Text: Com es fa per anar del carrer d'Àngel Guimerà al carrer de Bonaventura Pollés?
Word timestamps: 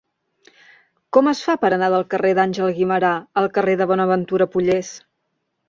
Com 1.17 1.29
es 1.31 1.41
fa 1.49 1.55
per 1.65 1.71
anar 1.77 1.91
del 1.95 2.07
carrer 2.15 2.33
d'Àngel 2.41 2.73
Guimerà 2.79 3.13
al 3.43 3.51
carrer 3.61 3.79
de 3.85 3.91
Bonaventura 3.95 4.51
Pollés? 4.57 4.93